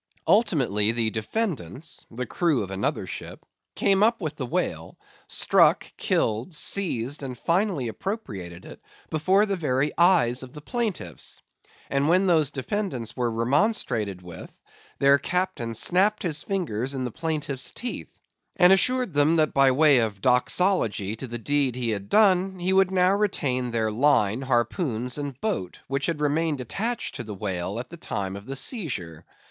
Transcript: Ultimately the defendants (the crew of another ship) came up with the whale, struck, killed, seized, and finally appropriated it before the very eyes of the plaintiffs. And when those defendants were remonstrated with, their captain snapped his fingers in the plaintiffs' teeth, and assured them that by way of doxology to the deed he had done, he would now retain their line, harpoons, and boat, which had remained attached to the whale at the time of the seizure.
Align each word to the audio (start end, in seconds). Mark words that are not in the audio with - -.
Ultimately 0.27 0.91
the 0.91 1.11
defendants 1.11 2.07
(the 2.09 2.25
crew 2.25 2.63
of 2.63 2.71
another 2.71 3.05
ship) 3.05 3.45
came 3.75 4.01
up 4.01 4.19
with 4.19 4.35
the 4.35 4.47
whale, 4.47 4.97
struck, 5.27 5.93
killed, 5.95 6.55
seized, 6.55 7.21
and 7.21 7.37
finally 7.37 7.87
appropriated 7.87 8.65
it 8.65 8.81
before 9.11 9.45
the 9.45 9.55
very 9.55 9.93
eyes 9.99 10.41
of 10.41 10.53
the 10.53 10.59
plaintiffs. 10.61 11.43
And 11.87 12.09
when 12.09 12.25
those 12.25 12.49
defendants 12.49 13.15
were 13.15 13.29
remonstrated 13.29 14.23
with, 14.23 14.59
their 14.97 15.19
captain 15.19 15.75
snapped 15.75 16.23
his 16.23 16.41
fingers 16.41 16.95
in 16.95 17.05
the 17.05 17.11
plaintiffs' 17.11 17.71
teeth, 17.71 18.19
and 18.55 18.73
assured 18.73 19.13
them 19.13 19.35
that 19.35 19.53
by 19.53 19.69
way 19.69 19.99
of 19.99 20.19
doxology 20.19 21.15
to 21.15 21.27
the 21.27 21.37
deed 21.37 21.75
he 21.75 21.91
had 21.91 22.09
done, 22.09 22.57
he 22.57 22.73
would 22.73 22.89
now 22.89 23.13
retain 23.15 23.69
their 23.69 23.91
line, 23.91 24.41
harpoons, 24.41 25.19
and 25.19 25.39
boat, 25.41 25.81
which 25.87 26.07
had 26.07 26.21
remained 26.21 26.59
attached 26.59 27.13
to 27.13 27.23
the 27.23 27.35
whale 27.35 27.77
at 27.79 27.91
the 27.91 27.97
time 27.97 28.35
of 28.35 28.47
the 28.47 28.55
seizure. 28.55 29.25